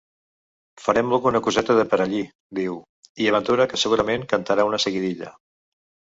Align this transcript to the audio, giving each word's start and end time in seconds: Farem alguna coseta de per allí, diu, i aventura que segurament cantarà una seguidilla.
Farem 0.85 1.11
alguna 1.17 1.41
coseta 1.47 1.75
de 1.79 1.83
per 1.91 1.99
allí, 2.05 2.21
diu, 2.61 2.79
i 3.25 3.29
aventura 3.33 3.69
que 3.75 3.81
segurament 3.83 4.27
cantarà 4.35 4.69
una 4.73 4.83
seguidilla. 4.89 5.33